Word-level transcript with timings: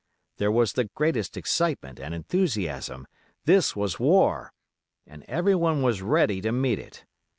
There 0.37 0.51
was 0.51 0.73
the 0.73 0.85
greatest 0.95 1.37
excitement 1.37 1.99
and 1.99 2.11
enthusiasm. 2.11 3.05
This 3.45 3.75
was 3.75 3.99
war! 3.99 4.51
And 5.05 5.23
everyone 5.27 5.83
was 5.83 6.01
ready 6.01 6.41
to 6.41 6.51
meet 6.51 6.79
it. 6.79 7.05